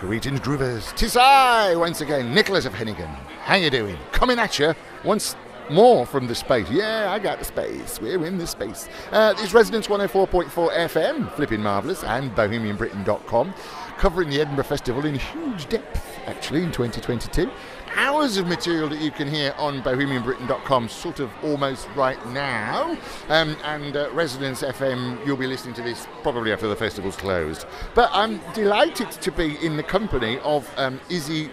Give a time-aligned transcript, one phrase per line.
[0.00, 0.94] Greetings, groovers.
[0.94, 3.12] Tis I, once again, Nicholas of Hennegan.
[3.42, 3.96] How you doing?
[4.12, 4.72] Coming at you
[5.04, 5.34] once
[5.70, 6.70] more from the space.
[6.70, 8.00] Yeah, I got the space.
[8.00, 8.88] We're in the space.
[9.10, 10.48] Uh, it's Resonance 104.4
[10.88, 13.52] FM, flipping marvellous, and BohemianBritain.com,
[13.98, 17.50] covering the Edinburgh Festival in huge depth, actually, in 2022
[17.96, 22.96] hours of material that you can hear on bohemianbritain.com sort of almost right now.
[23.28, 27.66] Um, and uh, Resonance FM, you'll be listening to this probably after the festival's closed.
[27.94, 31.50] But I'm delighted to be in the company of um, Izzy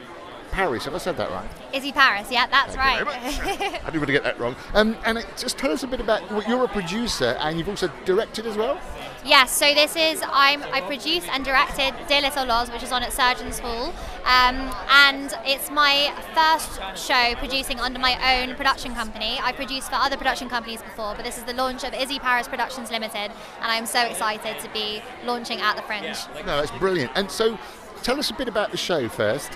[0.55, 0.86] Parriss.
[0.86, 1.50] Have I said that right?
[1.73, 3.22] Izzy Parriss, yeah, that's Thank right.
[3.84, 4.55] I didn't want to get that wrong.
[4.73, 7.68] Um, and it, just tell us a bit about well, you're a producer and you've
[7.68, 8.80] also directed as well.
[9.26, 13.04] Yes, so this is I'm I produced and directed Dear Little Loz, which is on
[13.04, 13.88] at Surgeons Hall,
[14.23, 19.38] um, and it's my first show producing under my own production company.
[19.41, 22.48] I produced for other production companies before, but this is the launch of Izzy Parriss
[22.48, 26.16] Productions Limited, and I'm so excited to be launching at the Fringe.
[26.46, 27.12] No, that's brilliant.
[27.16, 27.60] And so,
[28.04, 29.52] tell us a bit about the show first.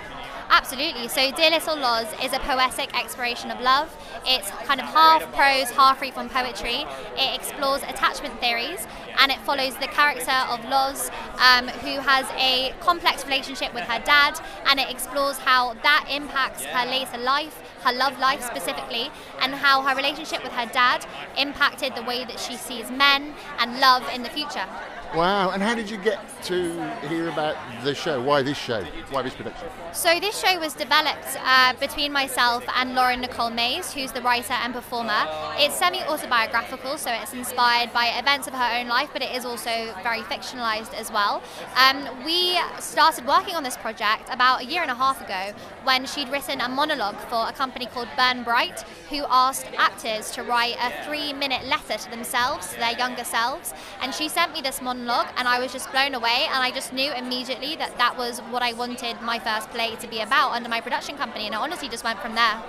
[0.52, 1.06] Absolutely.
[1.06, 3.96] So, Dear Little Loz is a poetic exploration of love.
[4.26, 6.84] It's kind of half prose, half free from poetry.
[7.16, 8.84] It explores attachment theories
[9.20, 14.02] and it follows the character of Loz, um, who has a complex relationship with her
[14.04, 19.10] dad, and it explores how that impacts her later life, her love life specifically,
[19.40, 21.06] and how her relationship with her dad
[21.38, 24.66] impacted the way that she sees men and love in the future.
[25.14, 28.22] Wow, and how did you get to hear about the show?
[28.22, 28.84] Why this show?
[29.10, 29.66] Why this production?
[29.92, 34.52] So, this show was developed uh, between myself and Lauren Nicole Mays, who's the writer
[34.52, 35.26] and performer.
[35.56, 39.44] It's semi autobiographical, so it's inspired by events of her own life, but it is
[39.44, 41.42] also very fictionalized as well.
[41.74, 46.06] Um, we started working on this project about a year and a half ago when
[46.06, 50.76] she'd written a monologue for a company called Burn Bright, who asked actors to write
[50.80, 53.74] a three minute letter to themselves, to their younger selves.
[54.00, 56.70] And she sent me this monologue monologue and I was just blown away and I
[56.70, 60.52] just knew immediately that that was what I wanted my first play to be about
[60.52, 62.62] under my production company and it honestly just went from there.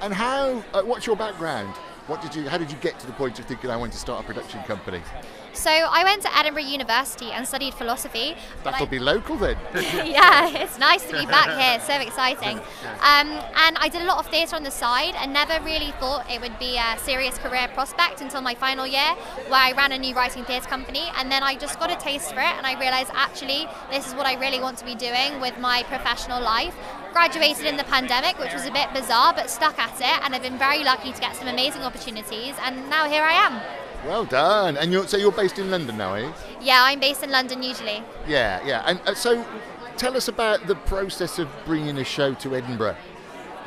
[0.00, 1.74] And how, uh, what's your background?
[2.08, 3.98] What did you, how did you get to the point of thinking I want to
[3.98, 5.00] start a production company?
[5.52, 8.36] So I went to Edinburgh University and studied philosophy.
[8.64, 9.56] That'll I, be local then.
[9.74, 11.78] yeah, it's nice to be back here.
[11.80, 12.58] So exciting.
[12.58, 16.28] Um, and I did a lot of theatre on the side and never really thought
[16.28, 19.14] it would be a serious career prospect until my final year,
[19.46, 21.04] where I ran a new writing theatre company.
[21.16, 24.14] And then I just got a taste for it, and I realised actually this is
[24.14, 26.74] what I really want to be doing with my professional life
[27.12, 30.42] graduated in the pandemic, which was a bit bizarre, but stuck at it, and I've
[30.42, 33.60] been very lucky to get some amazing opportunities, and now here I am.
[34.06, 34.76] Well done.
[34.76, 36.32] And you're, so you're based in London now, eh?
[36.60, 38.02] Yeah, I'm based in London usually.
[38.26, 38.82] Yeah, yeah.
[38.86, 39.46] And uh, so
[39.96, 42.96] tell us about the process of bringing a show to Edinburgh.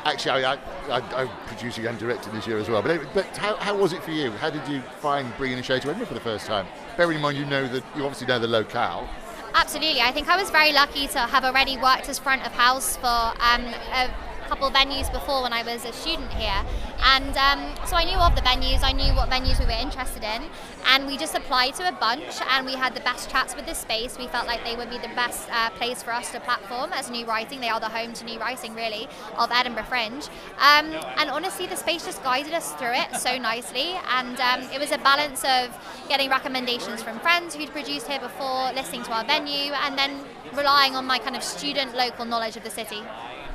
[0.04, 0.54] Actually, I,
[0.90, 2.82] I, I'm producing and directing this year as well.
[2.82, 4.32] But, but how, how was it for you?
[4.32, 6.68] How did you find bringing a show to Edinburgh for the first time?
[6.98, 9.10] Bearing in mind you know that you obviously know the locale.
[9.56, 10.02] Absolutely.
[10.02, 13.08] I think I was very lucky to have already worked as front of house for
[13.08, 14.10] um, a
[14.48, 16.64] couple venues before when I was a student here.
[17.04, 20.24] And um, so I knew of the venues, I knew what venues we were interested
[20.24, 20.44] in,
[20.88, 23.74] and we just applied to a bunch and we had the best chats with the
[23.74, 24.18] space.
[24.18, 27.10] We felt like they would be the best uh, place for us to platform as
[27.10, 27.60] new writing.
[27.60, 29.08] They are the home to new writing, really,
[29.38, 30.26] of Edinburgh Fringe.
[30.58, 33.96] Um, and honestly, the space just guided us through it so nicely.
[34.10, 35.76] And um, it was a balance of
[36.08, 40.24] getting recommendations from friends who'd produced here before, listening to our venue, and then
[40.54, 43.02] relying on my kind of student local knowledge of the city.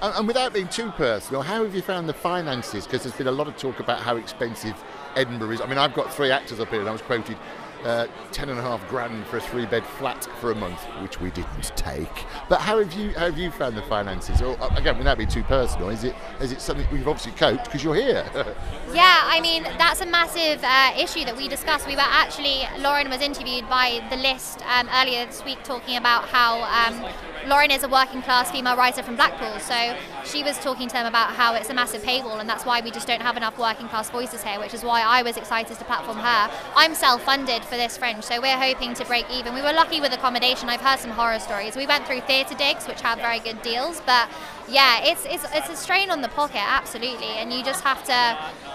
[0.03, 2.87] And, and without being too personal, how have you found the finances?
[2.87, 4.75] Because there's been a lot of talk about how expensive
[5.17, 5.61] Edinburgh is.
[5.61, 7.37] I mean, I've got three actors up here, and I was quoted
[7.85, 11.31] uh, ten and a half grand for a three-bed flat for a month, which we
[11.31, 12.27] didn't take.
[12.49, 14.43] But how have you how have you found the finances?
[14.43, 17.65] Or uh, again, without being too personal, is it is it something we've obviously coped
[17.65, 18.25] because you're here?
[18.93, 21.87] yeah, I mean that's a massive uh, issue that we discussed.
[21.87, 26.29] We were actually Lauren was interviewed by the list um, earlier this week talking about
[26.29, 26.63] how.
[26.63, 27.13] Um,
[27.47, 31.07] Lauren is a working class female writer from Blackpool, so she was talking to them
[31.07, 33.89] about how it's a massive paywall, and that's why we just don't have enough working
[33.89, 36.51] class voices here, which is why I was excited to platform her.
[36.77, 39.55] I'm self funded for this Fringe, so we're hoping to break even.
[39.55, 40.69] We were lucky with accommodation.
[40.69, 41.77] I've heard some horror stories.
[41.77, 44.29] We went through theatre digs, which have very good deals, but
[44.69, 48.70] yeah, it's, it's, it's a strain on the pocket, absolutely, and you just have to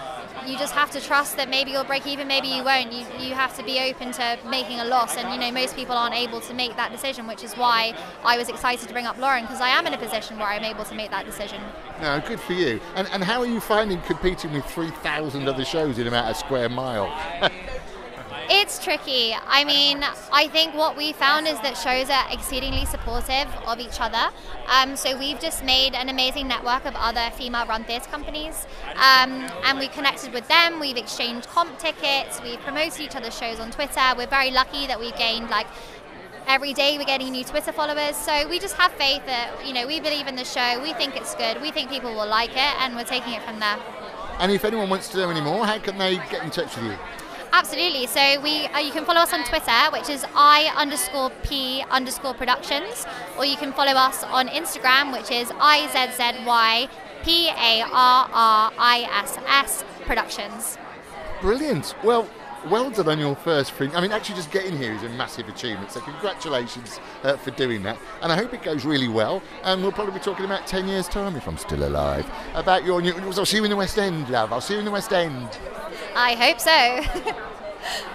[0.48, 2.92] you just have to trust that maybe you'll break even, maybe you won't.
[2.92, 5.96] You, you have to be open to making a loss, and you know most people
[5.96, 9.18] aren't able to make that decision, which is why I was excited to bring up
[9.18, 11.62] Lauren because I am in a position where I'm able to make that decision.
[12.02, 12.80] No, good for you.
[12.96, 16.70] And, and how are you finding competing with 3,000 other shows in about a square
[16.70, 17.12] mile?
[18.48, 19.36] It's tricky.
[19.48, 24.00] I mean, I think what we found is that shows are exceedingly supportive of each
[24.00, 24.32] other.
[24.68, 29.80] Um, so we've just made an amazing network of other female-run theatre companies, um, and
[29.80, 30.80] we connected with them.
[30.80, 32.40] We've exchanged comp tickets.
[32.44, 34.02] We've promoted each other's shows on Twitter.
[34.16, 35.68] We're very lucky that we've gained like
[36.48, 38.16] every day we're getting new Twitter followers.
[38.16, 41.16] So we just have faith that, you know, we believe in the show, we think
[41.16, 43.78] it's good, we think people will like it, and we're taking it from there.
[44.38, 46.86] And if anyone wants to know any more, how can they get in touch with
[46.86, 46.98] you?
[47.58, 48.06] Absolutely.
[48.08, 52.34] So we, uh, you can follow us on Twitter, which is i underscore p underscore
[52.34, 53.06] productions,
[53.38, 56.90] or you can follow us on Instagram, which is izzy
[57.24, 60.78] p a r r i s s productions.
[61.40, 61.96] Brilliant.
[62.04, 62.28] Well,
[62.70, 63.96] well done on your first thing.
[63.96, 65.92] I mean, actually, just getting here is a massive achievement.
[65.92, 67.98] So, congratulations uh, for doing that.
[68.22, 69.42] And I hope it goes really well.
[69.64, 73.02] And we'll probably be talking about 10 years' time, if I'm still alive, about your
[73.02, 73.14] new.
[73.14, 74.52] I'll see you in the West End, love.
[74.52, 75.58] I'll see you in the West End.
[76.16, 77.34] I hope so.